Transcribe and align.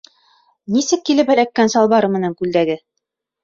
Нисек 0.75 1.03
килеп 1.11 1.31
эләккән 1.35 1.71
салбары 1.77 2.13
менән 2.17 2.37
күлдәге? 2.43 2.83